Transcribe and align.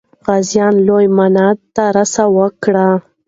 غازیان 0.25 0.75
لوی 0.87 1.05
مانده 1.17 1.47
ته 1.75 1.83
را 1.95 2.03
سوه 2.15 2.45
کړه. 2.63 2.87